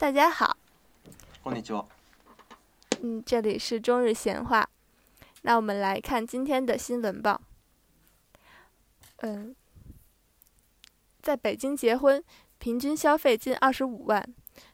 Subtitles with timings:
[0.00, 0.56] 大家好。
[1.44, 1.84] こんにちは。
[3.02, 4.66] 嗯，这里是中日闲话。
[5.42, 7.38] 那我们来看今天的新闻吧。
[9.18, 9.54] 嗯，
[11.20, 12.24] 在北京结婚，
[12.58, 14.26] 平均消费近25万。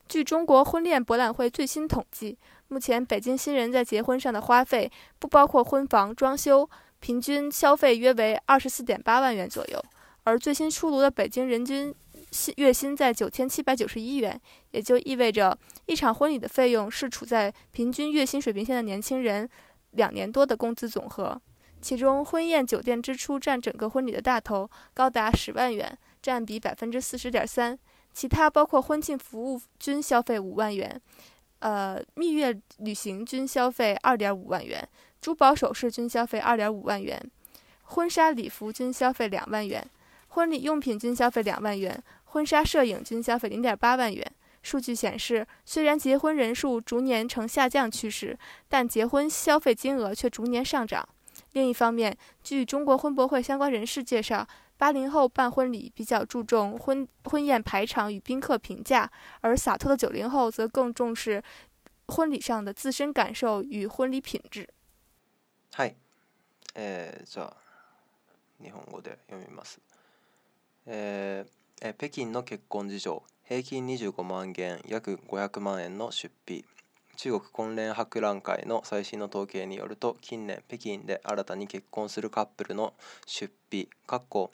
[0.08, 2.38] 据中国婚恋博览会最新统计，
[2.68, 4.88] 目前北京新人在结婚上的花费，
[5.18, 6.70] 不包括婚房装修，
[7.00, 9.84] 平均消费约为24.8万元左右。
[10.22, 11.92] 而最新出炉的北京人均。
[12.56, 14.38] 月薪在九千七百九十一元，
[14.72, 15.56] 也就意味着
[15.86, 19.48] 一场婚礼的费用是处在平均月薪水平线的年轻人
[19.92, 21.40] 两年多的工资总和。
[21.80, 27.78] 其中，婚宴酒店支出占整个婚礼的大头，高达十万元，占比百分之四十点三。
[28.12, 30.98] 其他包括婚庆服务均消费五万元，
[31.58, 34.86] 呃，蜜月旅行均消费二点五万元，
[35.20, 37.20] 珠宝首饰均消费二点五万元，
[37.82, 39.86] 婚纱礼服均消费两万元，
[40.28, 42.02] 婚礼用品均消费两万元。
[42.36, 44.34] 婚纱摄影均消费零点八万元。
[44.62, 48.38] 数据显示，虽然结婚人数逐年呈下降趋势，
[48.68, 51.06] 但结婚消费金额却逐年上涨。
[51.52, 54.46] 另一方面，据中国婚博会相关人士介绍，
[54.76, 61.42] 八零后办婚礼比较注重婚婚宴排场与宾客评价，而洒脱的九零后则更重视
[62.08, 64.68] 婚礼上的自身感受与婚礼品质。
[65.74, 65.94] 嗨，
[66.74, 67.50] 呃，じゃ、
[68.58, 70.58] 日本語で読みます。
[71.82, 76.64] え北京の結婚事情平均25万元約500万円の出費
[77.16, 82.94] 中国婚恋博覧会の最新の統計によると近年北京で新たに結婚するカップルの
[83.26, 84.52] 出費かっこ、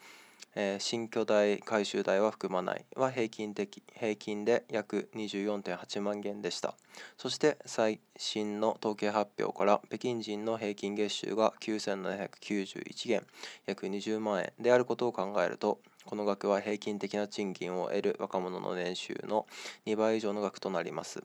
[0.80, 6.74] 新居代改修代は含まないは平均的平均で約24.8万元でした
[7.16, 13.22] そして最新の統計発表から北京人の平均月収が9791元
[13.66, 19.46] 約20万円であることを考えるとこの額は平均的な賃金を得る若者の年収の
[19.86, 21.22] 2倍以上の額となります。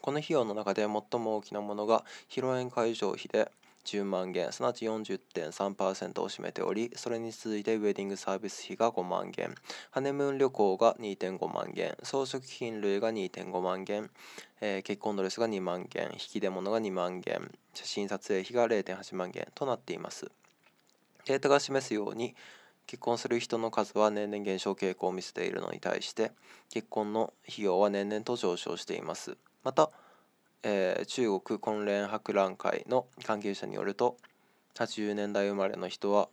[0.00, 0.88] この費用の中で最
[1.20, 3.50] も大きなものが披露宴会場費で
[3.84, 9.52] 10万元すなわち40.3%を占めておりそれに続いてウェディングサービス費が5万元
[9.90, 14.10] ハネムーン旅行が2.5万元装飾品類が2.5万元、
[14.60, 20.26] えー、結婚ドレスが2万元引き出物が2万元写真撮影費が0.8万元となっています
[21.26, 22.34] データが示すように
[22.86, 26.30] 結婚する人の数は年々減少傾向を見せているのに対して
[26.70, 29.90] 結婚の費用は年々と上昇していますまた、
[30.62, 34.16] えー、中国婚恋博覧会の関係者によると
[34.76, 36.28] 80年代生まれの人は、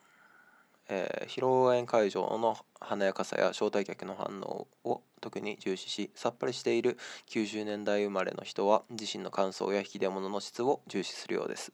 [0.90, 6.98] えー、披露宴会場の華やかさや招待客の反応を特に重視しさっぱりしている
[7.32, 11.72] 90年代生まれの人は自身の感想や引き出物の質を重視するようです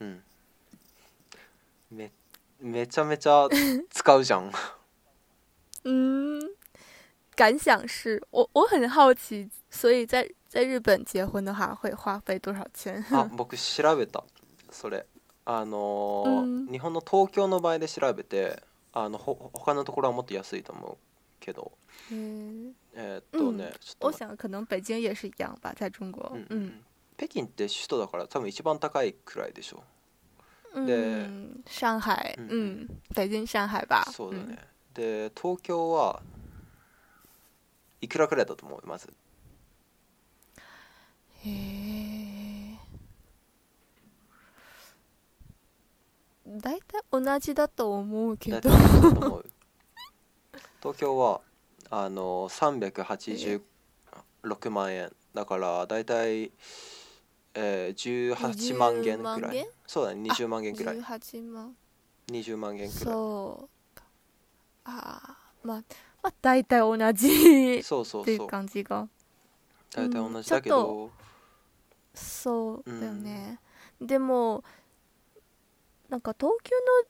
[0.00, 0.20] うん
[2.60, 3.48] めちゃめちゃ
[3.90, 4.52] 使うじゃん。
[5.84, 6.40] う ん。
[7.34, 13.02] 感想是我我很好奇，所以在在日本结婚的话会花费多少钱？
[13.10, 14.22] あ、僕調べた。
[14.70, 15.06] それ
[15.46, 20.98] あの日本の東京の場合で調べて、あのほ他のところはもっと安いと思う
[21.40, 21.72] けど。
[22.94, 26.30] えっとね、ちょっと我想可能北京也是一样吧，在中国。
[27.16, 29.80] 北京って首都だから多分一番高いくらいでしょう。
[30.74, 31.28] で、
[31.80, 34.06] 上海、うん、北京、上海吧。
[34.12, 34.56] そうだね。
[34.94, 36.22] で、東京は
[38.00, 39.08] いくらくらいだと思います
[41.44, 42.78] へえ。
[46.46, 48.70] 大体同じだと思うけど。
[50.80, 51.40] 東京は
[51.90, 53.60] あの386
[54.70, 56.52] 万円だから大体。
[57.54, 61.72] えー、18万元くらいそうだね20万元くらい18万
[62.30, 64.00] 20万元くらいそう
[64.84, 65.82] ああまあ
[66.22, 69.08] まあ大体同じそうそうっていう感じが
[69.94, 71.10] 大体同じだけど、うん、
[72.14, 73.58] そうだよね、
[74.00, 74.62] うん、でも
[76.08, 77.08] なんか東京の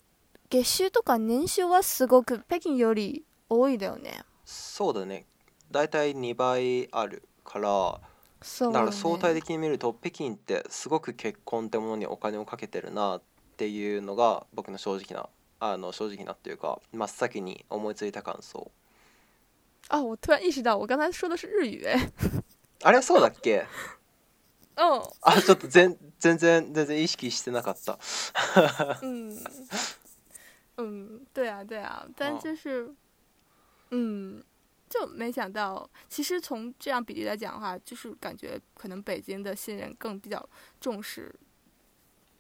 [0.48, 5.26] 月収とか年収はすごく北京より多いだよねそうだね
[5.70, 8.00] 大体2倍あるから
[8.42, 13.22] そうね、だから相対的に見ると北京ってすごく結婚ってものにお金をかけてるなっ
[13.58, 15.28] ていうのが僕の正直な
[15.60, 18.70] あの正直なっていうか真っ先に思いついた感想
[19.90, 22.10] あ我突然意识到我刚才说的是日语哎
[22.82, 23.66] あれそうだっけ
[24.78, 27.98] うんあちょっと全全然全然意識してなかった
[29.02, 29.44] うん嗯
[30.78, 32.90] 嗯，对啊对啊，但就是，
[33.90, 34.42] ん
[34.90, 40.46] 就没想到，其实从这样比例来讲的话，就是感觉可能北京的新人更比较
[40.80, 41.32] 重视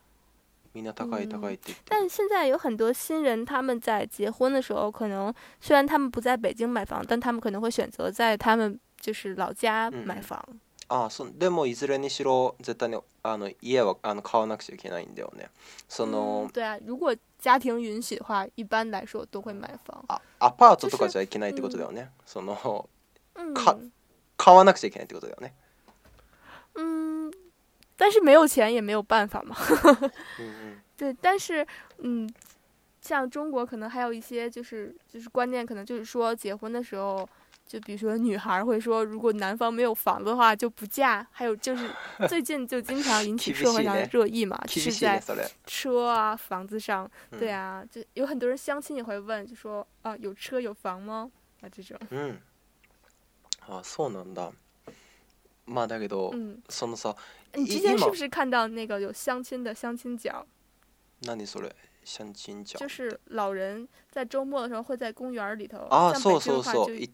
[0.73, 10.41] みんな高い高いってって、但现在有很多新人，他们在结婚的时候，可能虽然他们不在北京买房，但他们可能会选择在他们就是老家买房。
[10.49, 15.49] 嗯、ああ、そでもいずれにしろ絶対にあの家はあの買わなくちゃいけないんだよね。
[15.89, 20.01] その、嗯、对啊，如果家庭允许的话，一般来说都会买房。
[20.07, 22.09] あ、アパートとかじゃいけないってことだよね。
[22.25, 22.55] その、
[23.53, 23.77] か
[24.37, 25.53] 買わなくちゃいけないってことだよね。
[28.01, 29.55] 但是没有钱也没有办法嘛，
[30.39, 31.65] 嗯嗯， 对，但是
[31.99, 32.27] 嗯，
[32.99, 37.29] 像中国可能还有一些就是就是观念，可能就是说结婚的时候，
[37.67, 41.87] 就比如说女孩会说，如果男方没有房子的话就不嫁，还有就是
[42.27, 45.21] 最近就经常引起 社会上的热议嘛，就是在
[45.67, 47.07] 车啊房子上，
[47.37, 51.29] 对啊，就有很多人相亲也会问，就说啊有车有房吗
[51.61, 52.35] 啊这种，嗯，
[53.67, 54.51] あそうなんだ。
[55.63, 56.33] まあだけど
[56.69, 57.15] そのさ。
[57.53, 60.45] 你之前是不是看到那个有相亲的相亲角？
[61.21, 61.69] 那你说嘞，
[62.03, 65.79] 相亲角就是老人在周末的时候会在公园里头。
[65.89, 67.01] 啊，所以的话就以。
[67.03, 67.11] 一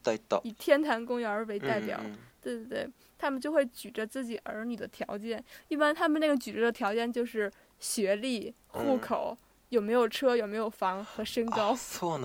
[0.50, 2.00] 以天坛公园为代表，
[2.42, 5.44] 对对对，他们就会举着自己儿女的条件。
[5.70, 9.36] 一般他们那个举着的条件就是学历、户口、
[9.70, 11.76] 有没有车、有没有房和身高。
[11.76, 12.20] 错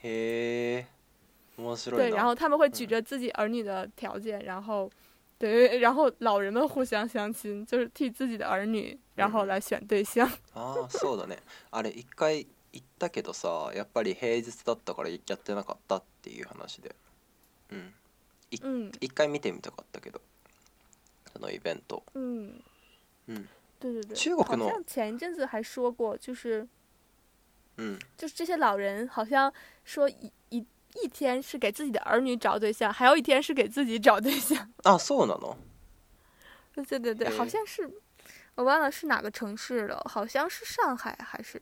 [0.00, 0.84] 嘿，
[1.92, 4.90] 对，然后他们会举着自己儿女的条件，然后。
[5.44, 10.26] 对，然后老人们互相相亲，就是替自己的儿女，然后来选对象。
[10.56, 11.36] あそうだね。
[11.70, 16.96] あれ一回行ったけどさ、やっぱり平日だったから行ってなかったっていう話で、
[17.72, 17.92] うん。
[18.50, 18.62] 一、
[19.02, 20.22] 一回見てみたかったけど、
[21.30, 22.02] そのイベント。
[22.14, 22.62] 嗯。
[23.26, 23.46] 嗯，
[23.78, 24.16] 对对对。
[24.16, 24.82] 中国的。
[24.86, 26.66] 前一阵子还说过，就是，
[27.76, 29.52] 嗯，就是这些老人好像
[29.84, 30.66] 说一、一。
[31.02, 34.56] 一天是给自己的儿女找对象，还有一天是给自己找对象。
[34.84, 35.56] 啊，そうなの？
[36.86, 37.88] 对对对，好像是，
[38.54, 41.60] 我忘了是哪个城市了，好像是上海还是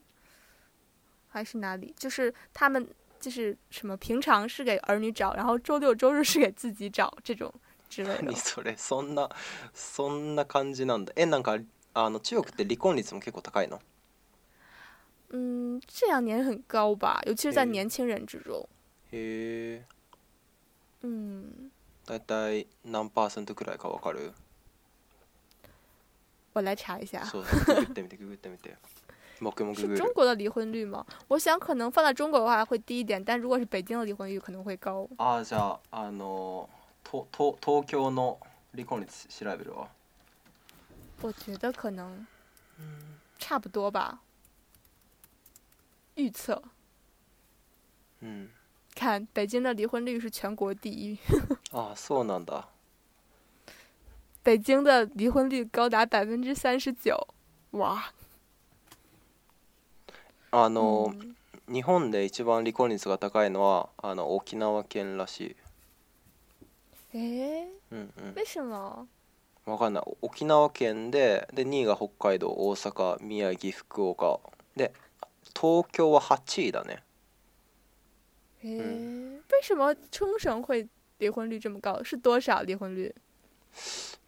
[1.27, 1.93] 还是哪里？
[1.97, 2.87] 就是他们
[3.19, 7.51] 就是什么，平常是给儿女找，然后周六周日是给自己找这种
[7.89, 8.31] 之类的。
[8.33, 9.27] それそんな
[9.75, 11.11] そんな感じなんだ。
[11.15, 11.59] え、なんか
[11.93, 13.79] あの中国って離婚率も結構高いの？
[15.29, 18.67] 嗯，这两年很高吧，尤其是在年轻人之中。
[19.15, 19.85] へ
[21.03, 21.69] えん
[22.07, 24.31] 大体何パーセントくらいかわかる
[26.55, 27.25] 我来查一下。
[27.25, 28.75] そうググってみてググってみて
[29.39, 31.03] も ググ中国の離婚率吗？
[31.27, 35.07] 我想可能放在中国的话会低一点，但如果是北京婚率可能会高。
[35.17, 36.69] ああじゃああの
[37.03, 38.39] とと東京の
[38.73, 39.89] 離婚率調べるわ
[41.21, 42.25] 我觉得可能
[43.39, 44.19] 差不多吧。
[46.15, 46.61] 预测，
[48.21, 48.49] うん
[48.93, 51.17] 看北京的离婚率是全国第一。
[51.71, 52.67] あ、 そうなんだ。
[54.43, 57.15] 北京的离婚率高达百分之三十九。
[57.71, 58.11] わ。
[60.51, 61.35] あの、うん、
[61.67, 65.55] 日本で一番離婚率が高いのはあの沖縄県らしい。
[67.15, 68.33] えー、うんうん。
[68.35, 69.07] 为什么？
[69.65, 74.41] わかんない沖縄県でで二位が北海道大阪宮城福岡
[74.75, 74.93] で
[75.55, 77.01] 東京は八位だね
[78.65, 82.01] 嗯，为什么冲绳会离婚率这么高？
[82.01, 83.13] 是多少离婚率？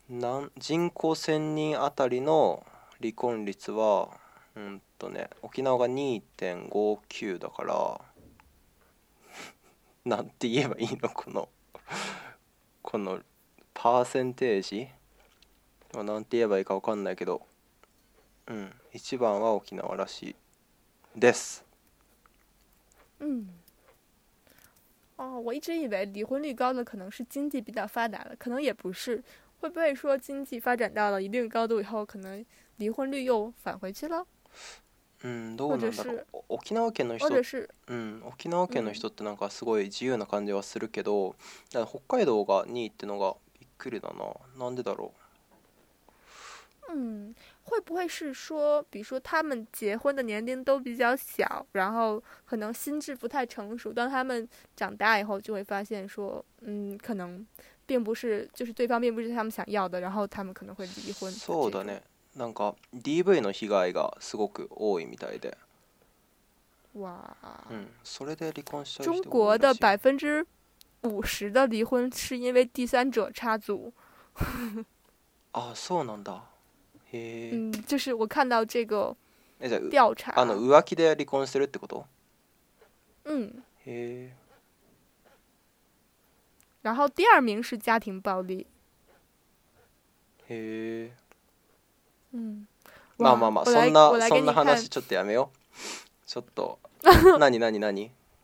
[0.07, 2.61] 人口1000人あたりの
[3.01, 4.09] 離婚率は、
[4.55, 8.01] うんとね、沖縄が2.59だから、
[10.03, 11.47] なんて言えばいいのこの
[12.83, 13.21] この
[13.73, 14.89] パーセンテージ
[15.93, 17.41] なんて言えばいいか分かんないけど、
[18.47, 20.35] うん、一番は沖縄らしい
[21.15, 21.63] です。
[23.21, 23.61] うん
[25.17, 29.21] 哦，我一直以为离婚率高的可能是经济比较发达的，可能也不是。
[29.61, 32.45] 会不会说经济发展到了一定高度以后，可能
[32.75, 34.23] 离婚率又返回去了？
[35.23, 36.43] 嗯，どうなんだろう。
[36.57, 37.19] 沖縄県の人。
[37.19, 37.67] 或者是。
[37.87, 41.35] 嗯，沖縄県の人ってなんかすごい自由な感じはするけど、
[41.71, 41.85] 北
[42.17, 44.35] 海道が2位ってのがびっくりだな。
[44.65, 45.24] なんでだろう。
[46.97, 54.47] 嗯，会不会是说，比如说他们结婚的年龄都比较小，然后可能心智不太成熟，当他们
[54.77, 57.45] 长大以后就会发现说，嗯，可能
[57.85, 61.29] 并不是就是对方并不是他们想要的，然后他们可能会离婚。
[61.33, 61.53] 中
[69.29, 70.45] 国的百分之
[71.01, 73.91] 五十的离婚是因为第三者插足。
[75.51, 76.54] 啊， そうなんだ。
[77.51, 79.15] 嗯，就是我看到这个
[79.89, 82.03] 调查，啊，那浮夸地离婚しるってこと？
[83.25, 83.63] 嗯。
[86.81, 88.67] 然后第二名是家庭暴力。
[90.47, 91.11] 嘿。
[92.31, 92.67] 嗯。
[93.17, 95.49] 嘛嘛嘛，そんなそんな話ちょっとやめよ。
[96.25, 96.77] ちょっと。
[97.39, 97.59] な に？
[97.59, 97.69] な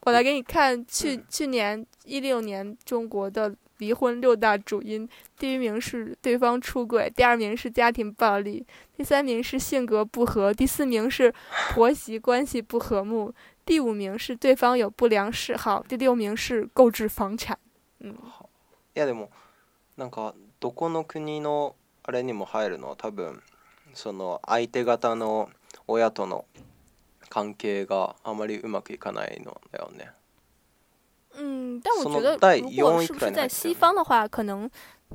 [0.03, 3.53] 我来给你看去去年一六年中国的。
[3.81, 5.09] 离婚六大主因，
[5.39, 8.63] 第一名是对方出轨，第二名是家庭暴力，
[8.95, 11.33] 第三名是性格不合，第四名是
[11.73, 13.33] 婆媳关系不和睦，
[13.65, 17.57] 第五名是对方有不良嗜好，第六名是购置房产。
[17.99, 18.47] 嗯，好，
[18.93, 19.29] でも
[19.97, 21.73] なんかどこの国の
[22.03, 23.41] あれにも入るの多分
[23.95, 25.49] その相手方の
[25.87, 26.45] 親との
[27.29, 30.11] 関係があまりうまくいかないのだよね。
[31.35, 34.69] 嗯，但我觉得，如果是不是在西方的话，可能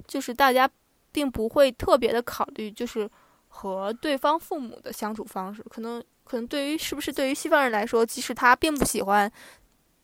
[0.06, 0.68] 就是大家
[1.12, 3.08] 并不会特别的考虑，就是
[3.48, 5.62] 和对方父母的相处方式。
[5.68, 9.30] 可能，可能对于是不是对于西方人来说，即使他并不喜欢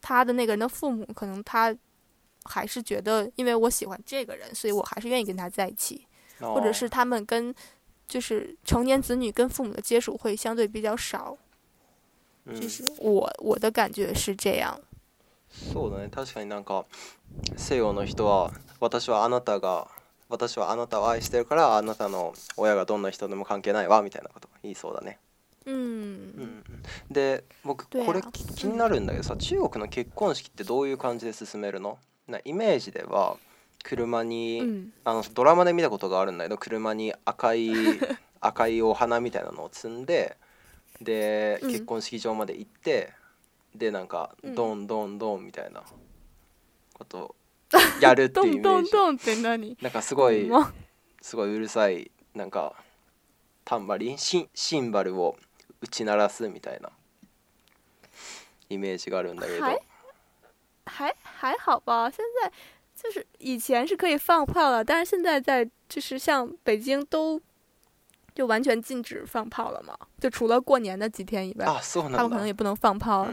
[0.00, 1.75] 他的那个人的父母，可能他
[2.45, 6.07] 还是觉得，因为我喜欢这个人，所以我还是愿意跟他在一起。
[6.40, 7.54] 或者是他们跟
[8.09, 11.37] 就是成年子女跟父母的接触会相对比较少。
[12.61, 14.76] 就是我我的感觉是这样。
[15.73, 16.85] そうだね確かになんか
[17.56, 19.87] 西洋の人は私はあなたが
[20.30, 25.18] 私はあなたを愛してるからあなたの親がどんな人でも関係ないわみたいなこと言いそうだね。
[25.66, 26.64] うん、うん、
[27.11, 33.37] で僕これ気になるんだけどさ中国の結婚式ってどういう感じで進めるのなイメージでは
[33.85, 37.71] 車に、うん、あのドラマで見たことがあるんだけど車に赤い
[38.40, 40.37] 赤いお花みたいなのを積んで
[41.00, 43.12] で結婚式場まで行って、
[43.75, 45.83] でなんかドンドンドンみたいな
[46.95, 47.35] こと
[48.00, 50.50] やるっていうイメージドンドンドンって何なんかすごい
[51.21, 52.75] すごいうるさいなんか
[53.64, 55.38] タンバリンシンバルを
[55.81, 56.91] 打ち鳴らすみたいな
[58.69, 59.83] イメージがあるんだけど。
[60.85, 62.50] 还还好吧，现在
[62.97, 67.41] 就是以前是可以放炮但是现在在就是像北京都
[68.35, 71.67] 就完全禁止放炮了嘛，就除了过年的几天以外，
[72.17, 73.29] 他们可能也不能放炮。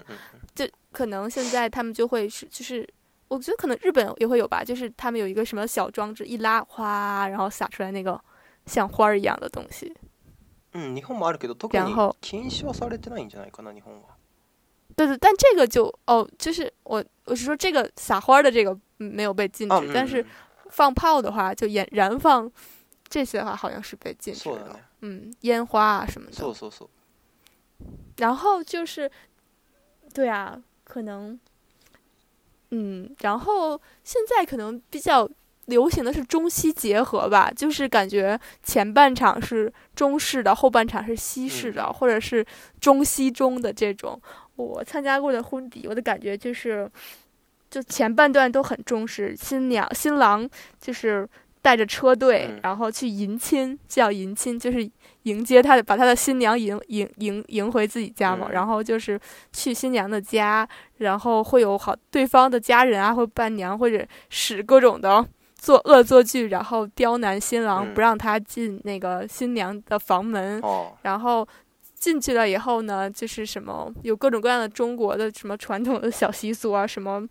[0.56, 2.86] 就可能现在他们就会是，就是
[3.30, 8.20] 我觉得可能日本也会有吧，就是他们有一个什么小装置，一拉哗，然后撒出来那个
[8.66, 9.94] 像花儿一样的东西。
[10.74, 14.18] 嗯，日本もあるけど特に禁止はされてないんじゃないかな日本は。
[14.96, 20.24] 对对，但这个就哦，就是我我是说这个撒花的这个没有被禁止，但是
[20.70, 22.52] 放炮的话，就燃燃放
[23.08, 24.76] 这些的话，好像是被禁止的。
[25.02, 26.72] 嗯，烟花啊什么的。
[28.18, 29.10] 然后就是，
[30.14, 31.40] 对啊，可能，
[32.72, 35.30] 嗯，然后现在可能比较
[35.66, 42.46] 流行的是中西结合吧，就是感觉前半场是中式的，后半场是西式的，或者是
[42.82, 44.20] 中西中的这种。
[44.58, 46.90] 我参加过的婚礼，我的感觉就是，
[47.72, 50.48] 就前半段都很中式，新娘新郎
[50.82, 51.28] 就是。
[51.70, 54.90] 带着车队，然后去迎亲，叫迎亲，就是
[55.24, 58.48] 迎接他，把他的新娘迎迎迎迎回自己家嘛。
[58.52, 59.20] 然后就是
[59.54, 65.24] 去新娘的家，然后会有好对方的家人啊，或伴娘，或者使各种的
[65.54, 70.60] 做恶作剧，然后刁难新郎，不让他进那个新娘的房门。
[71.04, 71.48] 然后。
[72.00, 77.22] 进去了以后呢，就是什么有各种各样的中国的什么传统的小习俗啊，什么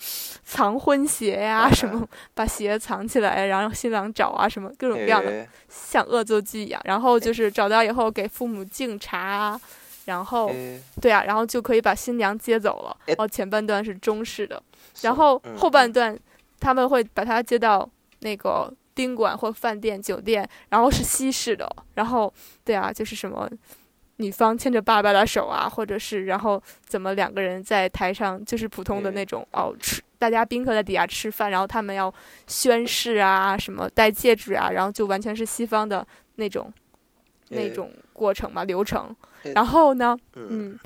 [0.45, 6.81] 藏婚鞋呀，什么把鞋藏起来，然后新郎找啊，什么各种各样的像恶作剧一样。
[6.85, 9.59] 然后就是找到以后给父母敬茶，
[10.05, 10.53] 然后
[11.01, 12.95] 对啊，然后就可以把新娘接走了。
[13.07, 14.63] 然后前半段是中式的，
[15.01, 16.17] 然后后半段
[16.61, 21.67] 他们会把她接到那个宾馆或饭店、酒店，然后是西式的。
[21.95, 22.31] 然后
[22.67, 23.49] 对啊，就是什么。
[24.19, 32.13] 女方牵着爸爸的手啊，或者是然后怎么两个人在台上就是普通的那种哦吃，大家宾客在底下吃饭，然后他们要
[32.49, 36.73] 宣誓啊，什么戴戒指啊，然后就完全是西方的那种
[37.51, 39.15] 那种过程嘛流程。
[39.55, 40.77] 然后呢，嗯，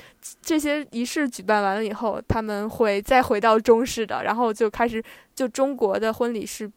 [0.43, 5.03] 这些仪式举办完了以后，他们会再回到中式的，然后就开始
[5.35, 6.71] 就中国的婚礼是。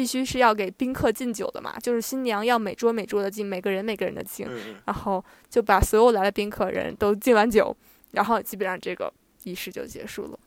[0.00, 4.48] 必须是要给宾客敬酒的嘛，就是新娘要每桌每桌的敬，每个人每个人的敬，
[4.86, 7.76] 然后就把所有来的宾客人都敬完酒，
[8.12, 9.12] 然后基本上这个
[9.44, 10.38] 仪式就结束了。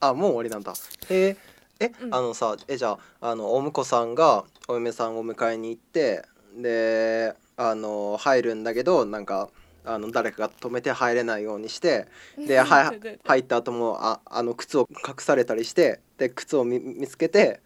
[0.00, 0.72] あ、もう終わりなんだ。
[1.10, 1.36] へ、
[1.78, 6.24] え、あのさ、えじゃあ、あのお婿さんがお嫁さんを迎えに行って、
[6.56, 9.50] であの入るんだけど、なんか
[9.84, 12.06] あの誰かが止めて入れないようにして、
[12.38, 17.60] では入った後もああの靴を隠されたりして、で靴を見見つけて。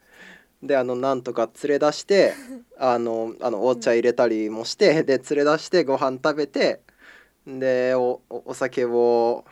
[0.67, 2.35] であのなんとか連れ出して
[2.79, 6.81] あのあのお茶入れたりもしてで連れ出してご飯食べて
[7.47, 9.45] でおお酒を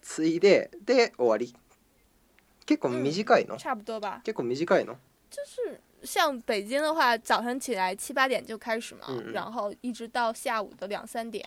[0.00, 1.54] ついでで終わり
[2.64, 4.98] 結構短いの、結構短いの
[5.30, 11.42] 就是像北京的话，早起来七八点就开始嘛，然后一直到下午的两三点，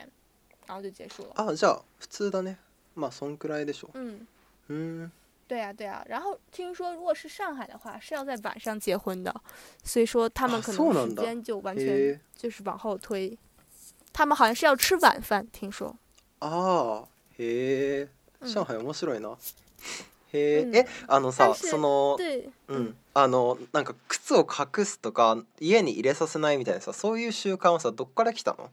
[0.65, 1.55] 然后就结束了。
[1.55, 2.57] じゃあ普通だね。
[2.95, 3.91] まあそんくらいでしょ。
[3.93, 4.27] うん。
[4.69, 5.11] うん。
[5.51, 9.35] 对呀，对呀，然后听说如果是上海的话，是要在晚上结婚的，
[9.83, 13.37] 所以说他们可能时间就完全就是往后推。
[14.13, 15.93] 他们好像是要吃晚饭，听说。
[16.39, 17.03] 啊，
[17.35, 18.07] 嘿，
[18.45, 19.37] 上海面白いな。
[20.31, 22.15] へえ、あのさ、その、
[22.69, 28.69] うん、あのなんか靴を隠すとか、家に入れさせないみたいなさ、そういう習慣はさ、どっから来たの？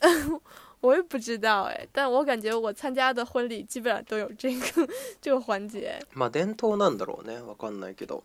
[0.80, 4.88] 我也不知道哎，但我感觉我参加的婚礼基本上都有这个
[5.20, 5.98] 这个环节。
[6.14, 8.22] なんだろうね、わかんないけど。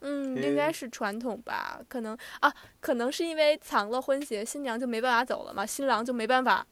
[0.00, 1.80] 嗯，应该是传统吧？
[1.88, 6.64] 可能啊，可能是因为藏了婚鞋，新娘就没办法走了嘛，新郎就没办法，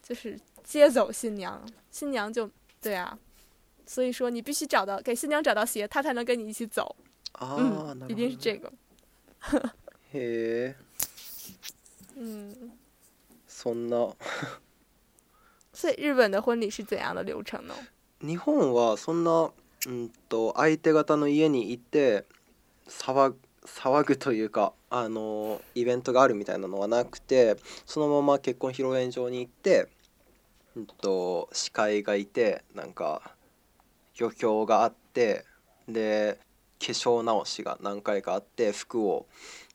[0.00, 1.60] 就是接走新娘。
[1.90, 2.48] 新娘就
[2.80, 3.18] 对啊，
[3.84, 6.94] 所以说你必须找到给新娘找到鞋，她才能跟你一起走。
[7.40, 8.72] 嗯、一定是这个。
[10.12, 10.72] 嘿。
[12.14, 12.72] 嗯。
[13.62, 14.08] そんな
[15.72, 17.74] 所以日本的婚礼是怎样的流程呢？
[18.20, 19.52] 日本はそんな
[19.86, 22.24] うんと相手方の家に行って
[22.88, 29.88] 騒騒ぐというかあのイベントがあるみたいなのはなくてそのまま結婚披露宴場に行って、
[30.74, 33.36] うんと、司会がいてなんか
[34.18, 35.44] 余興があって
[35.88, 36.40] で
[36.80, 39.26] 化粧直しが何回かあって服を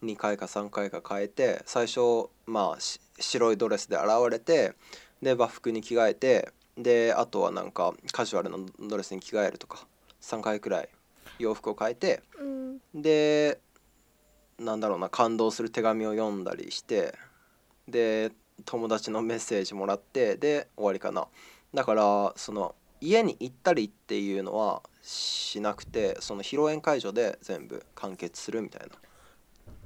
[0.04, 2.78] 2回か3回か変えて最初まあ
[3.19, 4.73] 白いドレスで現れて
[5.21, 9.86] で和服に着替えてであとはなんかカジュアルなドレスに着替えるとか
[10.21, 10.89] 3回くらい
[11.39, 13.60] 洋服を変えて、うん、で
[14.60, 17.15] なんだろうな感動する手紙を読んだりして
[17.88, 18.32] で
[18.65, 21.27] 友達のメッセージもらってで終わりかな
[21.73, 28.88] だからその家に行ったりっていうのはしなくてその披露宴会場で全部完結するみたいな。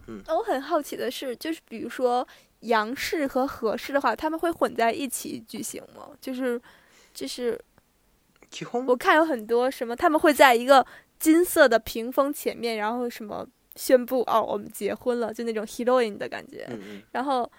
[0.08, 2.26] 嗯，那我很好奇的是，就是比如说
[2.62, 6.10] 杨氏和和氏的话，他们会混在一起举行吗？
[6.19, 6.60] 就是，
[7.13, 7.60] 就是，
[8.88, 10.86] 我看有很多什么，他们会在一个
[11.19, 16.67] 金色的屏风前面，然后什么宣布哦，我们结婚了，就那种 heroine 的感觉。
[17.13, 17.50] 然后，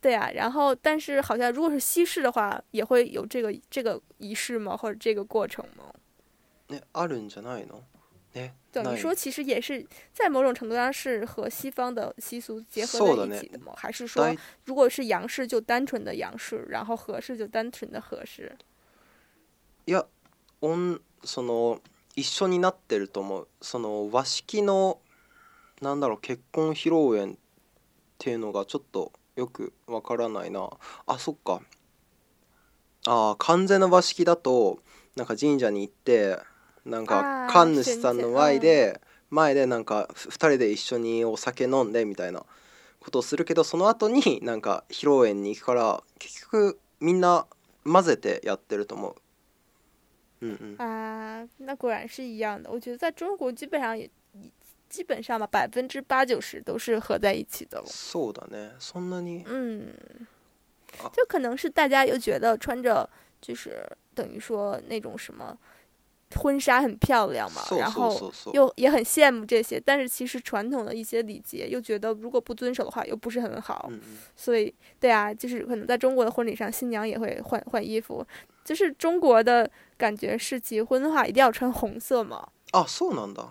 [0.00, 4.76] 对啊，然后但是好像如果是西式的话，也会有这个这个仪式吗？
[4.76, 5.84] 或者这个过程吗？
[6.66, 6.76] 那
[8.34, 13.72] ね、等于说其实也是在某种程度上是和西方的习俗结合在一起的嘛？
[13.76, 18.52] 还是说，如果是洋式就单純的洋式，然後和式就单純的和式？
[19.86, 20.06] いや、
[20.60, 21.78] おんその
[22.16, 23.46] 一緒になってると思う。
[23.62, 24.98] その和式の
[25.80, 27.36] なんだろう結婚披露宴っ
[28.18, 30.70] ていうのがちょっとよくわからないな。
[31.06, 31.60] あ、そっか。
[33.06, 34.80] あ、完全な和式だと
[35.14, 36.40] なんか神社に行って。
[36.84, 42.44] なんか神主さんの前で前でなんか2人で一緒にお酒飲んでみたいな
[43.00, 47.46] ことをするけどその後になんか披露宴に行くから結局みんな
[47.84, 49.14] 混ぜてやってると思う。
[50.40, 52.70] 嗯嗯啊，那果然是一样的。
[52.70, 54.10] 我觉得在中国基本上也
[54.90, 57.82] 基本上吧，百分之八九十都是合在一起的。
[57.86, 59.42] そうだね、そんなに。
[59.46, 59.94] 嗯，
[61.14, 63.08] 就可能是大家又觉得穿着
[63.40, 65.56] 就是等于说那种什么
[66.36, 73.90] 婚纱很漂亮嘛，然后又也很羡慕这些，但是其实传统的一些礼节又觉得如果不遵守的话又不是很好，
[74.36, 78.24] 所以对啊，就是可能在中国的婚礼上，新娘也会换换衣服，
[78.64, 82.46] 就是中国的感觉是结婚的话一定要穿红色嘛。
[82.72, 83.48] 哦，素能的。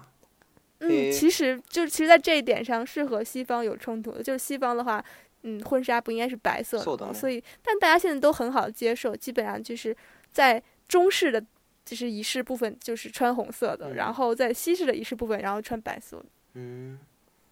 [0.79, 5.03] 嗯，其实就其实，在这一点上是和西方有冲突的，就是西方的话，
[5.43, 9.95] 嗯，婚纱不应该是白色的，所以，但大家现在都很好接受，基本上就是
[10.31, 11.41] 在中式的。
[11.85, 16.23] 就是仪式部分，就是穿红色的，然后在西式的仪式部分，然后穿白色。
[16.53, 16.97] 嗯，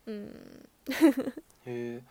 [0.05, 0.29] 嗯，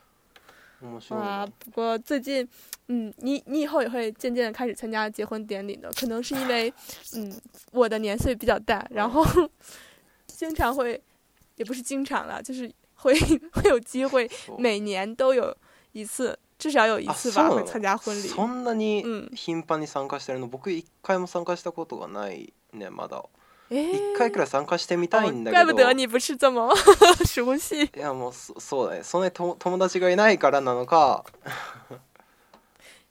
[1.11, 1.47] 哇！
[1.47, 2.47] 不过最近，
[2.89, 6.73] 嗯，你你以后也会渐渐开始参加结婚典礼的，可能是因为，
[7.17, 7.41] 嗯，
[7.73, 9.23] 我的年岁比较大，然后
[10.27, 11.01] 经常会，
[11.57, 13.15] 也不是经常了，就是会
[13.53, 15.57] 会有机会，每年都有
[15.93, 16.39] 一次。
[16.61, 18.29] 至少有一次吧会参加婚礼。
[18.29, 19.03] そんなに
[19.35, 23.25] 頻繁に参加してるの、うん、僕一回も参加したことがないねまだ。
[23.71, 25.65] 一、回くらい参加してみたいんだけど。
[25.65, 26.71] 怪不得你不是这么
[27.25, 27.85] 熟悉。
[27.85, 29.05] いやもうそうだね。
[29.05, 31.25] そんなに友達がいないからなのか。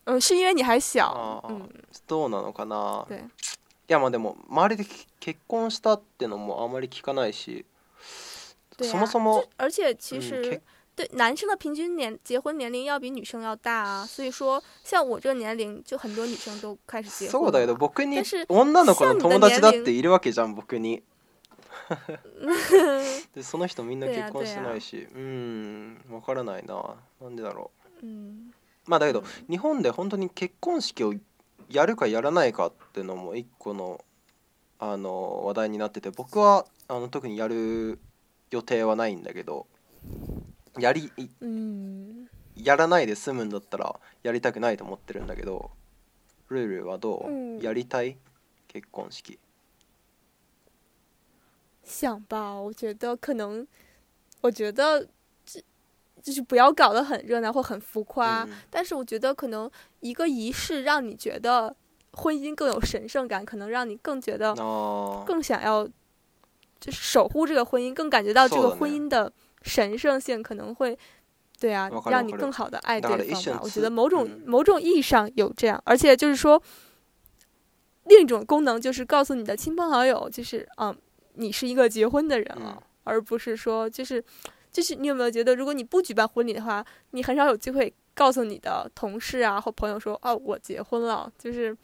[0.06, 1.44] う ん、是因为你还小。
[1.50, 3.08] うん、どうなのかな。
[3.10, 3.14] い
[3.88, 4.88] やまあでも周りで
[5.20, 7.66] 結婚したってのもあまり聞かないし。
[8.80, 9.46] そもそも。
[9.58, 10.62] 而且其实、うん
[11.00, 17.32] 对男生的平均年结婚年龄要比女生要大啊，所以说像我这个年龄就很多女生都开始结婚。
[17.32, 21.02] そうだけど僕に女の子の友達だっているわけじゃん僕に。
[23.34, 27.72] でその人みんな結婚してないし、 うんわからないななんでだろ
[28.04, 28.06] う。
[28.86, 31.14] まあだけど、日本で本当に結婚式を
[31.70, 34.04] やるかやらないかっていうのも一個の
[34.80, 38.00] あの話題になってて僕はあの特にやる
[38.52, 39.66] 予定はないんだけど。
[40.80, 41.12] やり、
[42.56, 45.72] やらないで済むんだったらやりたくないと思ってるんだけど、
[46.50, 47.26] ルルはど
[47.60, 47.64] う？
[47.64, 48.18] やりたい？
[48.68, 49.38] 結婚式？
[51.84, 53.66] 想吧，我觉得可能，
[54.42, 55.08] 我觉得，
[55.46, 55.62] 就
[56.22, 58.48] 就是不要搞得很热闹或很浮夸。
[58.70, 59.70] 但是我觉得可能
[60.02, 61.76] 一个仪式让你觉得
[62.14, 64.54] 婚姻更有神圣感，可能让你更觉得
[65.26, 65.86] 更想要，
[66.80, 69.32] 就是守护这个婚姻，更感觉到这个婚姻的。
[69.62, 70.98] 神圣性可能会，
[71.60, 73.18] 对啊，让你更好的爱对方
[73.56, 73.60] 吧。
[73.64, 76.62] 我觉得某种某种意义上有这样，而且就是说，
[78.06, 80.96] 另一种功能就是告诉你的亲朋好友，就是嗯，
[81.34, 84.24] 你是一个结婚的人了，而不是说就是
[84.72, 91.76] 就是你有没有觉得，如果你不举办婚礼的话，你很少有机会告诉你的同事啊或朋友说，哦，我结婚了，就是。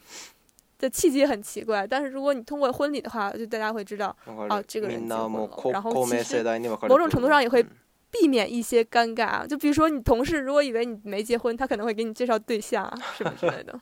[0.80, 4.16] 的契机很奇怪，但是如果你通过婚礼的话，就大家会知道
[4.50, 6.44] 啊，这个结婚了，然后其实
[6.90, 7.66] 某种程度上也会
[8.12, 12.84] 避免一些尴尬，就比如说你同事如果以为你没结婚，他可能会给你介绍对象，
[13.18, 13.80] 什么之类的。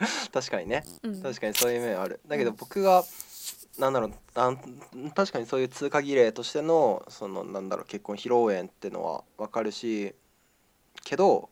[0.32, 0.82] 確かにね。
[1.22, 2.20] 確かにそういう面ある。
[2.26, 3.04] だけど僕が
[3.78, 4.12] なんだろう、
[5.14, 10.14] 確かにそういう通貨規律としてのそのなんだろう結婚披露宴ってのは分かるし、
[11.04, 11.50] けど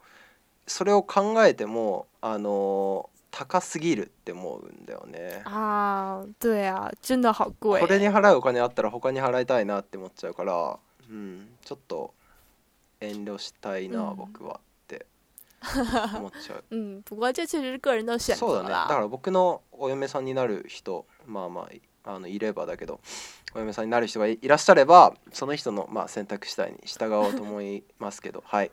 [0.66, 3.10] それを考えてもあの。
[3.30, 12.14] 高すぎるって思うんだよねああ对啊真的好贵これに払うお金あったら他に払いたいなって思っちゃうからうんちょっと
[13.00, 15.06] 遠慮したいな、僕はって
[16.18, 21.68] 思っちゃううん不过这确实是个人的选择そうだねだから僕のお嫁さんになる人まあま
[22.04, 23.00] ああのいればだけど
[23.54, 28.70] お嫁さんになる人がいらっしゃればその人のまあ選択次第に従おうと思いますけどはい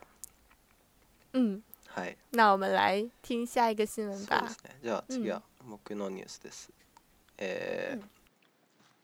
[1.33, 1.61] うん
[1.95, 2.17] はい。
[2.34, 4.41] 那我们来听下一个新闻吧。
[4.41, 4.75] そうですね。
[4.84, 6.69] じゃあ次は僕のニュースです。
[7.38, 8.05] えー、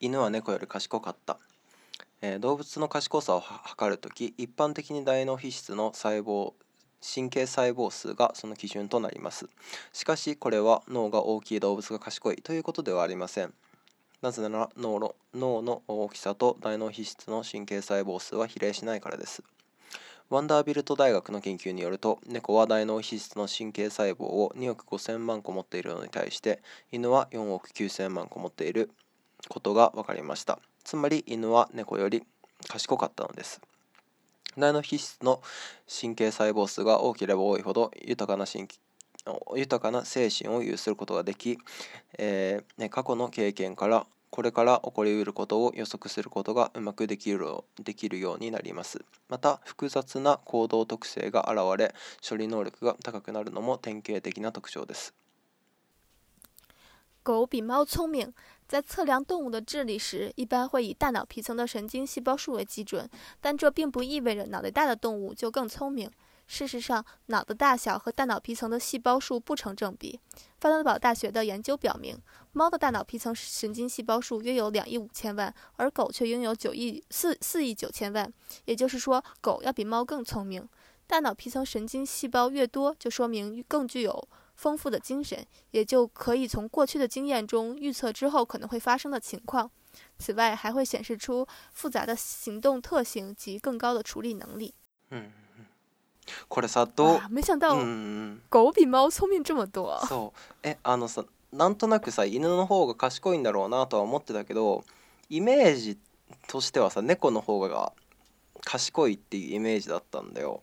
[0.02, 1.38] 犬は猫より賢かった。
[2.22, 6.52] えー、動物の賢さを測るとき、一般的に大脳皮質の細胞
[7.02, 9.50] 神経細胞数がその基準となります
[9.92, 13.52] しかしこれは脳が大きい動物が賢いということではありません
[14.22, 19.42] なぜなら脳の脳の大きさと大脳皮質の神経細胞数は比例しないからです
[20.32, 28.92] ワンダービルト大学の研究によると猫は大脳皮質の神経細胞を2億5000万個持っているのに対して犬は4億9000万個持っている
[29.50, 32.24] ことが分かりましたつまり犬は猫より
[32.70, 33.60] 賢かったのです
[34.58, 35.42] 大脳皮質の
[36.02, 38.78] 神経細胞数が多ければ多いほど豊かな神経
[39.58, 41.58] 豊かな精神を有することができ、
[42.18, 47.46] えー過去の経験からこれから起こりうることを予測することがうまくできる
[47.84, 51.94] できるようになりますまた複雑な行動特性が現れ
[52.28, 55.14] 処理能力が高くなるのも典型的な特徴です
[57.24, 58.34] 狗比猫聪明，
[58.68, 63.08] 在测量动物的智力时，一般会以大脑皮层的神经细胞数为基准，
[63.40, 66.10] 但这并不意味着脑袋大的动物就更聪明。
[66.54, 70.20] 事实上，脑的大小和大脑皮层的细胞数不成正比。
[70.60, 72.14] 范德堡大学的研究表明，
[72.52, 78.30] 猫的大脑皮层神经细胞数约有两亿五千万，而狗却拥有九亿四四亿九千万。
[78.66, 80.68] 也就是说，狗要比猫更聪明。
[81.08, 89.72] 大脑皮层神经细胞越多，就说明更具有丰富的精神，也就可以从过去的经验中预测之后可能会发生的情况。
[90.20, 94.74] 此外，还会显示出复杂的行动特性及更高的处理能力。
[95.12, 95.32] 嗯。
[96.48, 97.76] これさどう没想到、
[98.50, 100.00] 狗比猫聪明这么多。
[100.08, 100.34] そう
[100.68, 104.84] えあのさなんとなくさ犬の方が賢いんだろうなとは思ってたけど
[105.30, 105.98] イメージ
[106.48, 107.92] としてはさ猫の方が
[108.64, 110.62] 賢いっていうイメージだったんだよ。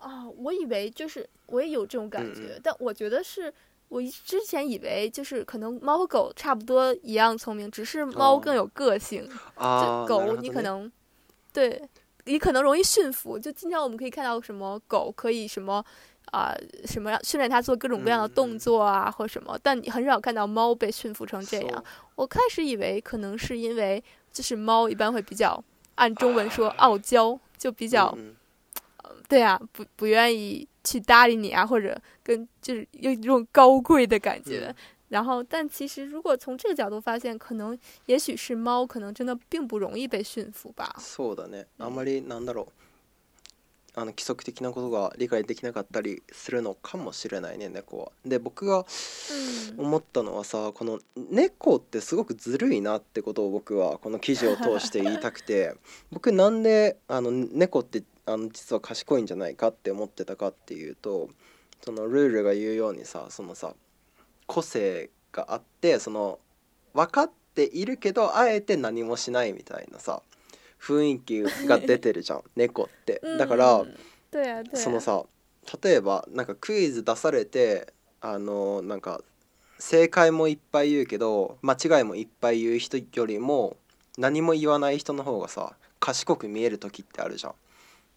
[0.00, 3.52] 啊，我以为就是我也有这种感觉，嗯、但我觉得是
[3.88, 9.26] 我之前以为就是可能猫和狗差不多一样聪明，只是猫更有个性。
[9.54, 10.90] 啊，狗你可能、ね、
[11.54, 11.88] 对。
[12.26, 15.84] 你可能容易驯服，就经常我们可以看到什么狗可以什么，
[16.30, 16.54] 啊，
[16.86, 21.84] 什么样训练它做各种各样的动作啊，或什么，但你很少看到猫被驯服成这样。
[22.14, 25.62] 我开始以为可能是因为就是猫一般会比较
[25.96, 28.16] 按中文说傲娇，就比较，
[29.28, 34.74] 对啊，不不愿意去搭理你啊，或者跟就是有一种高贵的感觉。
[35.14, 40.92] 然后，但其实如果从这个角度发现，可能也许是猫，可能真的并不容易被驯服吧。
[40.98, 41.66] そうだね。
[41.78, 42.74] あんまりなんだろう。
[43.96, 48.12] あの規則的なことが理解できなかったりするのかもしれないね猫は。
[48.26, 48.84] で僕が
[49.78, 55.76] 思ったのはさ、うこの猫ってすごくずるいなってことを僕はこの記事を通して言いたくて
[56.10, 61.28] 僕なんであの猫ってあの実は賢いんじゃないかって思ってたかっていうと
[61.84, 63.76] そのルールが言うようにさそのさ
[64.46, 66.38] 個性があってその
[66.92, 70.22] 分かっているけどあえて何もしないみたいなさ
[70.80, 73.84] 雰囲気が出てるじゃん 猫ってだから、
[74.74, 75.24] そのさ
[75.82, 79.22] 例えばなんかクイズ出されてあのなんか
[79.78, 83.76] 正解もいっぱい言うけど間違いもいっぱい言う人よりも
[84.18, 87.54] 何も言わない人の方がさ賢く見える時ってあるじゃん。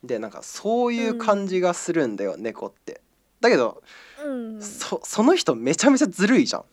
[0.03, 3.01] でなんかそういう感じがするんだよ、うん、猫って。
[3.41, 3.83] だけど、
[4.23, 6.65] うん、そその人めちゃめちゃずるいじゃん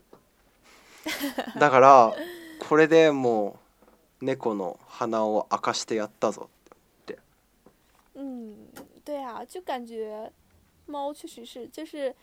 [1.61, 2.15] だから
[2.69, 3.59] これでも
[4.21, 7.19] う猫の鼻を明かしてやったぞって
[8.15, 8.55] う嗯，
[9.05, 10.31] 对啊，就感觉
[10.87, 12.15] 猫确实是，就是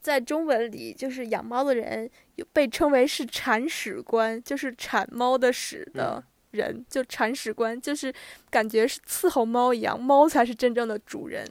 [0.00, 6.22] 在中文里，就是养猫的人有被称为是铲屎官，就是铲猫的屎的。
[6.52, 8.12] 人就铲屎官就是
[8.50, 11.46] 感觉是伺候猫一样，猫才是真正的主人。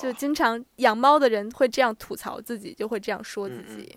[0.00, 3.96] 就经常养猫的人会这样吐槽自己，就会这样说自己。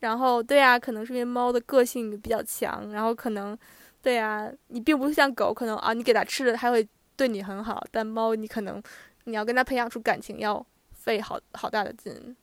[0.00, 3.56] 然后，对呀，可能是因为猫的个性比较强，然后可能，
[4.02, 6.86] 对呀，你并不像狗，可能啊，你给它吃的，它会
[7.16, 8.80] 对你很好，但猫，你可能
[9.24, 12.36] 你要跟它培养出感情要费好好大的劲。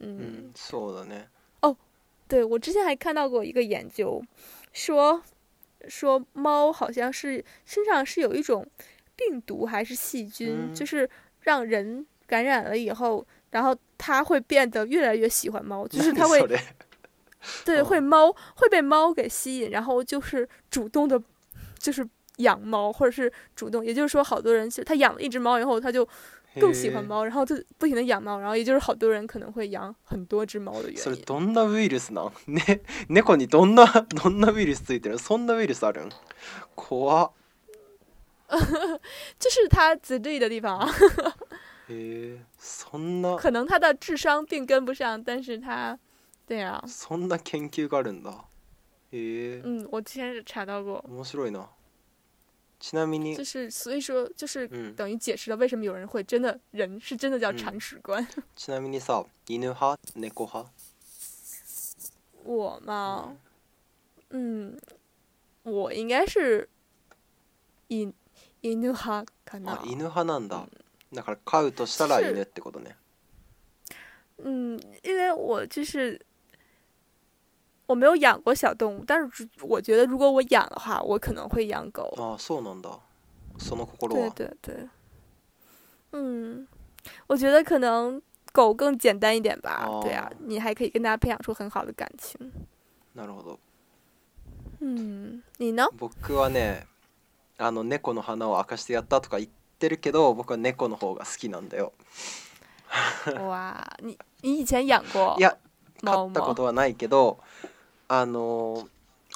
[0.00, 0.52] 嗯，
[1.60, 1.76] 哦，
[2.26, 4.22] 对，我之前还看到过一个研究，
[4.72, 5.22] 说。
[5.88, 8.66] 说猫好像是身上是有一种
[9.16, 11.08] 病毒还是细菌，就是
[11.42, 16.40] 让人感染了以后，然后它会变得越来越喜欢猫，就是它会，
[17.64, 21.20] 对， 会猫会被猫给吸引，然后就是主动的，
[21.78, 26.08] 就是养猫或者是主动，也就是说，好多人其实他养了一只猫以后，他就。
[26.60, 30.98] 更喜欢猫，然后就不停的养猫，然后也就是好多人可能会养很多只猫的原因。
[30.98, 35.18] 所どんなウイルスな ね、猫にどんなどんなウイルスついてる？
[35.18, 36.08] そんなウイルスある？
[36.74, 37.30] 怖。
[39.40, 40.86] 是他自律的地方
[42.58, 43.36] そんな。
[43.38, 45.98] 可能他的智商并跟不上，但是他
[46.46, 46.82] 这啊。
[46.86, 48.32] そんな研究があるんだ。
[49.12, 49.60] へ。
[49.64, 51.02] 嗯，我之前是查到过。
[51.08, 51.66] 面白いな。
[53.36, 54.66] 就是，所以说，就是
[54.96, 58.26] 等于解释了为什么有人会真的人是真的叫铲屎官。
[58.56, 60.66] ちなみにさ、犬は、猫は。
[62.42, 63.36] 我嘛，
[64.30, 64.76] 嗯，
[65.62, 66.68] 我应该是，
[67.88, 68.12] い、
[68.60, 69.78] 犬はかな。
[69.84, 70.66] 犬派なんだ。
[71.14, 72.96] だから飼うとしたら犬ってことね。
[74.38, 76.20] 嗯，因为我就是。
[77.92, 82.04] 我没有养过小动物，但是我觉得如果我养的话，我可能会养狗。
[82.16, 82.90] 啊，そうなんだ。
[83.58, 84.32] その心は。
[84.32, 84.88] 对对对。
[86.12, 86.66] 嗯，
[87.26, 89.86] 我觉得可能狗更简单一点吧。
[90.02, 92.40] 对啊，你还可以跟它培养出很好的感情。
[93.14, 93.58] なるほど。
[94.80, 95.84] 嗯，你呢？
[95.98, 96.86] 僕はね、
[97.58, 101.92] あの猫の鼻を赤してやったとか言ってるけど、僕は猫の方が好きなんだよ。
[103.38, 105.36] 哇 你你以前养过？
[105.38, 105.54] いや、
[106.02, 107.38] 飼ったことはないけど。
[108.14, 108.86] あの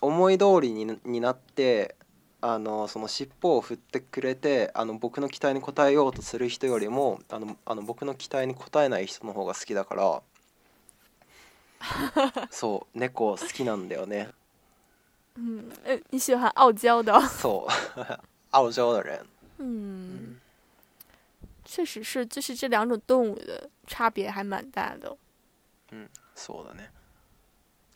[0.03, 1.97] 思い通りにになって
[2.43, 10.23] あのその尻尾を振ってくれてあの僕の期待に応えようとする人よりもあのあの僕の期待に応えない人の方が好きだから
[12.53, 14.29] そう猫好きなんだよね。
[15.39, 17.29] うん、え、你喜欢傲娇的。
[17.29, 18.01] そう，
[18.51, 19.27] 傲 娇的人。
[19.59, 20.41] 嗯，
[21.63, 25.15] 确实是，就是这两种动物的差别还蛮大的。
[25.93, 26.91] 嗯，そうだね。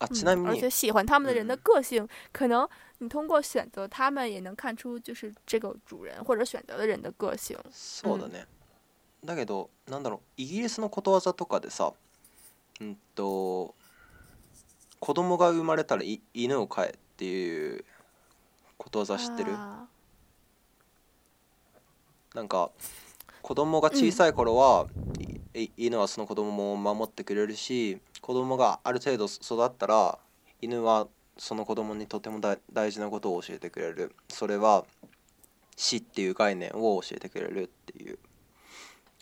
[0.00, 2.66] 啊，嗯，而且喜欢他们的人的个性，嗯、可能
[2.98, 7.56] 你通过选择他们也能看出，就是这个主人或者的人的性。
[7.72, 8.46] そうだね。
[9.22, 11.92] だけど、なんだろう、イギリスのことわざとかでさ、
[12.80, 13.74] うんと
[14.98, 17.84] 子供が生まれたら犬を飼えっていう
[18.78, 19.52] ことわざ知ってる？
[22.34, 22.70] なんか
[23.42, 25.40] 子供が小さい頃は、うん、
[25.76, 28.00] 犬はその子供も守ってくれるし。
[28.30, 30.16] 子供がある程度育ったら
[30.62, 32.38] 犬はその子供にとても
[32.72, 34.84] 大事なことを教えてくれるそれは
[35.74, 38.20] 死っていう概念を教えてくれるっていう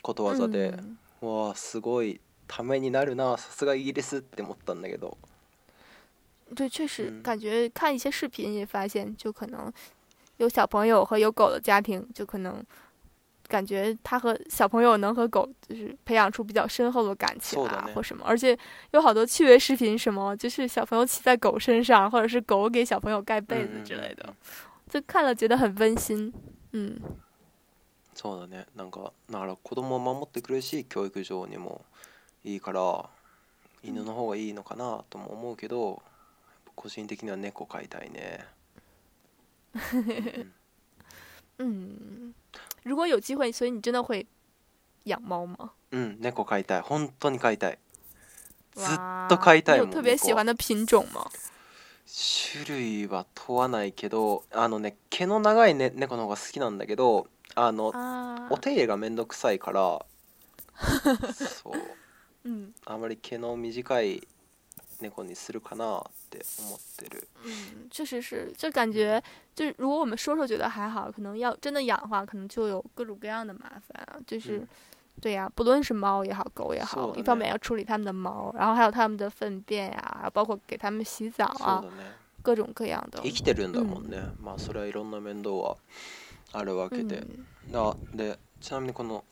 [0.02, 0.74] ことわざで、
[1.22, 5.16] うん、わあすごいためになるなさすがイギリスって思ったんだけど。
[6.54, 9.72] 对，确实感觉看一些视频也发现，就可能
[10.38, 12.64] 有小朋友和有狗的家庭，就可能
[13.48, 18.54] 感觉他和小朋友能和狗就是培养出比较深厚的感情啊，或什么，而且
[18.90, 24.36] 有好多趣味视频，什么就是小朋友骑在狗身上，或者是狗给小朋友盖被子之类的，
[24.88, 26.30] 就看了觉得很温馨。
[26.72, 26.96] 嗯。
[28.14, 28.66] そうだね。
[28.76, 31.84] なんか、ら子供を守ってくれるし、教育上にも
[32.42, 33.08] いいから、
[33.84, 36.02] 犬の方がいいのかなとも思うけど、
[36.74, 38.44] 個人的には猫飼いたいね。
[42.88, 44.26] 如果有机会，所以你真的会
[45.04, 45.72] 养猫吗？
[45.90, 46.82] 嗯，猫飼いたい。
[46.88, 47.78] 本当に飼いたい。
[48.76, 49.90] ずっと飼いたいもん。
[49.90, 51.30] 有特别喜欢的品种吗？
[52.06, 57.92] 種類は問わないけど、あのね毛の長いね猫の方が好きなんだけど、あの
[58.50, 60.06] お手入れがめんどくさいから、
[61.34, 64.26] そう、うん、あまり毛の短い
[65.00, 67.28] 猫にするかなって思ってる。
[67.44, 69.22] 嗯，确实是，就感觉
[69.54, 74.58] 就是如果我们说说觉得还好，可能要真的养的话，可能就有各种各样的麻烦啊，就是。
[74.58, 74.68] 嗯
[75.20, 81.84] 对呀、啊，不论是猫也好，狗也好，一方面要处理它们的毛，然后还有它们的粪便呀、啊，包括给它们洗澡啊，
[82.40, 83.20] 各种各样的。
[83.22, 84.32] 生きてるんだもんね。
[84.40, 85.76] まあそれはいろんな面倒は
[86.52, 87.24] あるわけで、
[87.72, 89.24] だでちなみにこの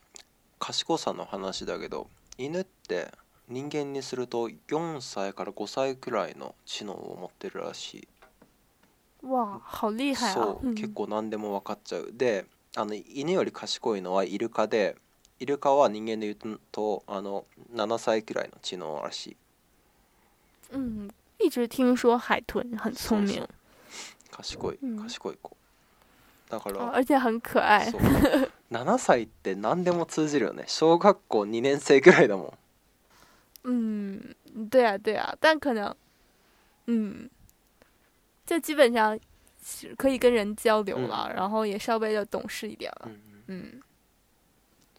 [0.58, 3.12] 賢さの話だけど、犬って
[3.48, 8.08] 人間にすると4歳から5歳くらいの知能を持ってるらし
[9.22, 12.44] いわあ好厉害そう、結構何でも分かっちゃうで
[12.76, 14.96] あの犬より賢いのはイルカで
[15.38, 19.36] イルカは人間で言うとあの7歳くらいの知能らしい
[20.72, 23.48] うん一直听说海豚很聪明
[24.30, 25.56] 賢い賢い子、
[26.50, 27.90] だから、而且很可愛
[28.72, 32.52] 7歳って何でも通じるよね小学校2年生くらいだもん
[33.68, 34.20] 嗯，
[34.70, 35.94] 对啊，对啊，但可能，
[36.86, 37.28] 嗯，
[38.46, 39.18] 就基本上，
[39.98, 43.10] 可以跟人交流了，然后也稍微的懂事一点了，
[43.48, 43.80] 嗯。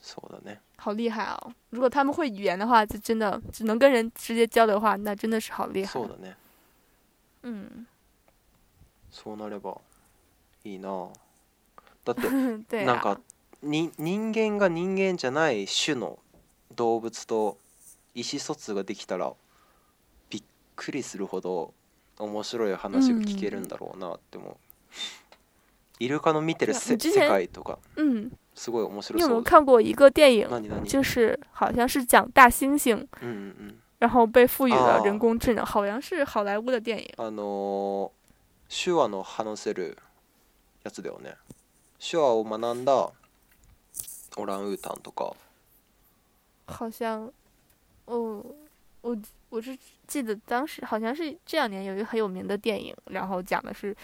[0.01, 0.59] そうだね。
[0.77, 1.37] 好厉害啊！
[1.71, 5.91] 如果他们会语言的话，就真的只能跟人直接交流的话，那真的是好厉害。
[5.99, 6.33] そうだね。
[7.43, 7.85] 嗯。
[9.11, 9.81] そうなれば
[10.63, 11.09] いいな。
[12.05, 12.15] だっ
[12.63, 13.19] て なんか
[13.61, 16.17] 人人間が人間じゃない種の
[16.75, 17.57] 動物と。
[18.17, 19.31] 意思疎通ができたら
[20.31, 20.43] びっ
[20.75, 21.71] くりするほど
[22.17, 24.57] 面白い話が聞けるんだろうなって思う。
[25.99, 29.21] イルカの見てる世界とか，ん、すごい面白い。
[29.21, 30.83] 你有没看过一个电影？
[30.83, 37.07] 就是好像是讲大猩猩，嗯嗯，然后被赋予了人工智能，好像是好莱坞的电影。
[37.17, 38.11] あの
[38.67, 39.95] 手話の話せる
[40.83, 41.35] やつだよね。
[41.99, 43.11] 手話を学んだ
[44.37, 45.35] オランウータンとか。
[46.65, 47.31] 好像
[48.07, 48.43] 哦，
[49.01, 49.17] 我
[49.49, 53.95] 我是记得当时好像是这两年有一个很有名的电影，然后讲的是，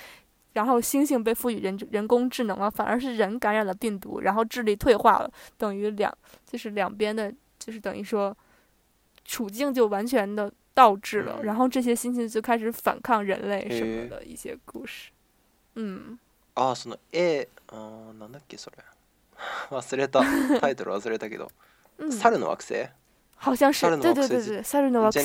[0.54, 8.36] 然后猩猩被赋予人人工智能了，反而是人感染了病毒，然后智力退化了，等于两就是两边的，就是等于说
[9.26, 15.12] 处境就完全的倒置了，然后这些猩猩就开始反抗人类什么的一些故事。
[15.76, 16.18] 嗯。
[16.56, 18.78] 啊なんだっけそれ？
[19.72, 20.22] 忘れた。
[20.60, 21.50] タイトル忘れたけど。
[22.00, 22.92] の惑星。
[23.44, 25.20] 好像是对对对对，《三日のワク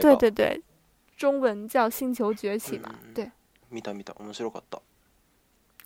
[0.00, 0.62] 对对对，
[1.16, 3.30] 中文叫《星球崛起》嘛，对。
[3.70, 4.80] 見た見た、面白かった。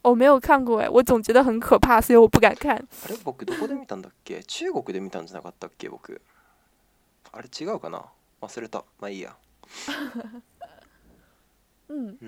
[0.02, 2.76] 我没有看过哎，我总觉得很可怕，所以我不敢看。
[2.78, 4.40] あれ僕どこで見たんだっけ？
[4.44, 5.90] 中国で見たんじゃなかったっけ？
[5.90, 6.18] 僕。
[7.32, 8.02] あれ違うかな？
[8.40, 8.82] 忘れた。
[9.00, 9.36] まあいいや。
[11.90, 12.18] うん。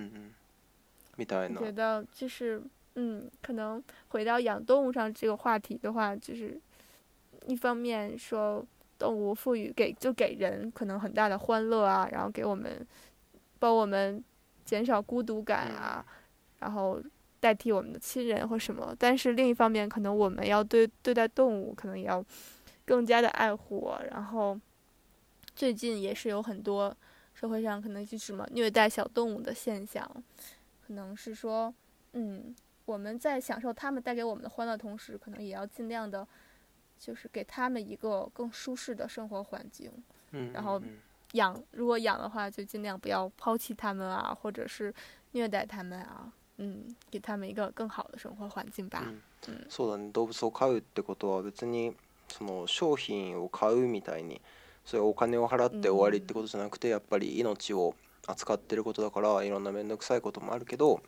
[1.27, 1.61] たいな。
[1.61, 2.63] 我觉得就是，
[2.97, 6.61] 嗯，可能回到养动物上这个话题的话，就是。
[7.47, 8.65] 一方面说
[8.99, 12.85] 动物赋予给就给人可能很大的欢乐啊，然后给我们
[13.59, 14.23] 帮我们
[14.65, 16.05] 减少孤独感啊，
[16.61, 17.03] 然后
[17.41, 18.95] 代替我们的亲人或什么。
[18.99, 22.25] 但是另一方面，可能我们要对对待动物可能也要
[22.85, 23.93] 更加的爱护。
[24.11, 24.59] 然后
[25.55, 26.97] 最近也是有很多
[27.35, 30.09] 社会上可能就什么虐待小动物的现象，
[30.87, 31.75] 可能是说，
[32.13, 36.27] 嗯，我们在享受他们带给我们的欢乐同时，可能也要尽量的。
[36.99, 39.91] 就是给他们一个更舒适的生活环境，
[40.33, 40.81] 嗯，然后
[41.33, 44.93] 养，如果养的话，就尽量不要抛弃他们啊，或者是
[45.33, 49.05] 虐待他们啊，嗯，给他们一个更好的生活环境吧。
[49.49, 50.13] 嗯，そうだね。
[50.13, 51.95] 動物を飼うってことは別に
[52.29, 54.41] その商品を買うみたいに、
[54.85, 57.95] それお金を払って終わりってことじゃなくて、やっぱり命を
[58.27, 61.01] 扱ってることだから、いろんな面倒くさいこともあるけど、やっ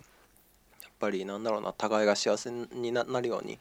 [0.99, 3.59] ぱりなんだろうな、互いが幸せにななるように。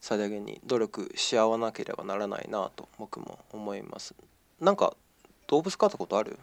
[0.00, 4.14] 最大限に努力し合わなければならないなと僕も思います
[4.60, 4.94] なんか
[5.48, 6.38] 動物飼ったことある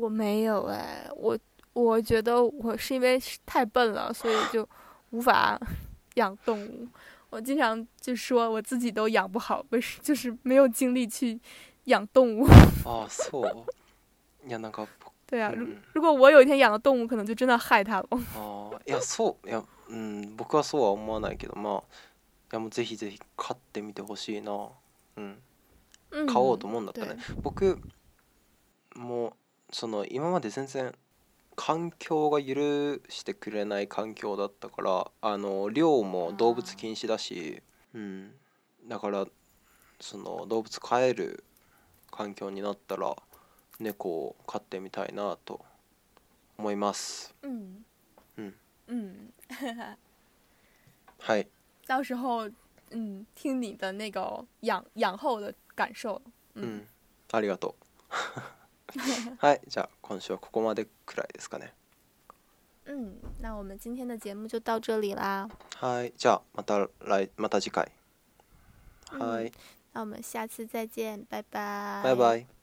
[0.00, 1.38] 我没有哎我
[1.72, 4.68] 我觉得我是因为太笨了所以就
[5.10, 5.58] 无法
[6.14, 6.86] 养动物
[7.30, 11.38] 我经常就说我自己都养不好为什就是没有精力去
[11.84, 12.46] 养动物
[12.84, 13.64] あそう
[14.46, 14.86] いやんか
[15.28, 18.06] 对啊，如如果我有一天养了动物，可能就真的害它了。
[18.08, 21.82] ああ、いやそういや、うん、僕はそうは思わないけど、まあ
[22.52, 24.68] やもうぜひぜひ買ってみてほしいな
[25.16, 25.38] うん
[26.26, 27.78] 買おうと思うんだったね、僕
[28.96, 29.36] も
[29.70, 30.94] その今まで全然
[31.54, 32.54] 環境が許
[33.10, 37.62] してくれない環境だったからあの量も動物禁止だし、
[37.94, 38.30] うん、
[38.86, 39.26] だから
[40.00, 41.44] その動物飼える
[42.10, 43.14] 環境になったら
[43.78, 45.60] 猫を飼ってみたいなと
[46.56, 47.34] 思います。
[47.42, 47.84] うん、
[48.38, 48.54] うん、
[48.88, 49.34] うん、
[51.20, 51.48] はい
[51.88, 52.46] 到时候，
[52.90, 56.20] 嗯，听你的那个养养后的感受，
[56.52, 56.84] 嗯。
[57.32, 57.74] ありがとう。
[59.40, 61.72] はい、じゃあ今週はここまでくらいですかね。
[62.86, 65.48] 嗯，那我们今天的节目就到这里啦。
[65.78, 67.90] はい、じゃあまた来、また次回。
[69.10, 69.52] はい。
[69.92, 72.02] 那我们下次再见，拜拜。
[72.02, 72.57] 拜拜。